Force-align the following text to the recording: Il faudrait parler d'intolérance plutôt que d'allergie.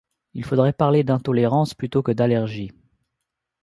Il 0.33 0.43
faudrait 0.43 0.73
parler 0.73 1.03
d'intolérance 1.03 1.75
plutôt 1.75 2.01
que 2.01 2.11
d'allergie. 2.11 2.71